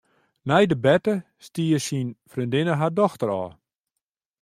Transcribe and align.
Nei 0.47 0.65
de 0.71 0.77
berte 0.85 1.15
stie 1.47 1.79
syn 1.85 2.09
freondinne 2.31 2.73
har 2.79 2.91
dochter 2.99 3.29
ôf. 3.41 3.51